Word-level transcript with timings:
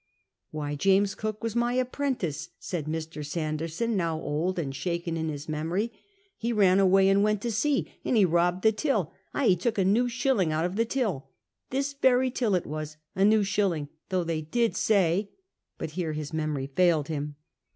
"Why, 0.49 0.73
James 0.73 1.13
Cook 1.13 1.43
was 1.43 1.55
my 1.55 1.73
apprentice!" 1.73 2.49
said 2.57 2.87
Mr. 2.87 3.23
Sanderson, 3.23 3.95
now 3.95 4.19
old 4.19 4.57
and 4.57 4.75
shaken 4.75 5.15
in 5.15 5.29
his 5.29 5.47
memory." 5.47 5.91
He 6.35 6.49
I 6.49 6.53
ms 6.53 6.57
MEMORY 6.57 6.57
GREEN 6.57 6.57
*7 6.57 6.59
ran 6.59 6.79
away 6.79 7.09
and 7.09 7.23
went 7.23 7.41
to 7.43 7.51
sea, 7.51 7.93
and 8.03 8.17
he 8.17 8.25
robbed 8.25 8.63
the 8.63 8.71
till; 8.71 9.13
ay, 9.35 9.49
he 9.49 9.55
took 9.55 9.77
a 9.77 9.85
new 9.85 10.09
shilling 10.09 10.51
out 10.51 10.65
of 10.65 10.75
the 10.75 10.85
till. 10.85 11.29
This 11.69 11.93
very 11.93 12.31
till 12.31 12.55
it 12.55 12.65
was— 12.65 12.97
a 13.15 13.23
new 13.23 13.43
shilling. 13.43 13.89
Though 14.09 14.23
they 14.23 14.41
did 14.41 14.75
say 14.75 15.29
But 15.77 15.91
here 15.91 16.13
his 16.13 16.33
memory 16.33 16.65
failed 16.65 17.07
him. 17.07 17.35